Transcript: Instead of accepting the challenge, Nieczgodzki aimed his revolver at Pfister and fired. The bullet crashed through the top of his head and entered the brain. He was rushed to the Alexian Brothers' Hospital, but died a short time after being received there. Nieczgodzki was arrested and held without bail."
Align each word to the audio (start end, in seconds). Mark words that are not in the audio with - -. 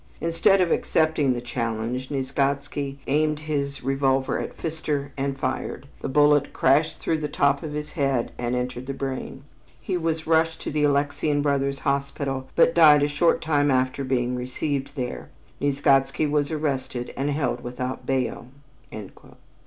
Instead 0.19 0.61
of 0.61 0.71
accepting 0.71 1.33
the 1.33 1.41
challenge, 1.41 2.09
Nieczgodzki 2.09 2.97
aimed 3.05 3.41
his 3.41 3.83
revolver 3.83 4.39
at 4.39 4.57
Pfister 4.57 5.11
and 5.15 5.37
fired. 5.37 5.85
The 6.01 6.09
bullet 6.09 6.53
crashed 6.53 6.97
through 6.97 7.19
the 7.19 7.27
top 7.27 7.61
of 7.61 7.73
his 7.73 7.91
head 7.91 8.31
and 8.39 8.55
entered 8.55 8.87
the 8.87 8.95
brain. 8.95 9.43
He 9.79 9.97
was 9.97 10.25
rushed 10.25 10.59
to 10.61 10.71
the 10.71 10.85
Alexian 10.85 11.43
Brothers' 11.43 11.77
Hospital, 11.85 12.47
but 12.55 12.73
died 12.73 13.03
a 13.03 13.07
short 13.07 13.43
time 13.43 13.69
after 13.69 14.03
being 14.03 14.33
received 14.35 14.95
there. 14.95 15.29
Nieczgodzki 15.61 16.25
was 16.27 16.49
arrested 16.49 17.13
and 17.15 17.29
held 17.29 17.61
without 17.63 18.07
bail." 18.07 18.47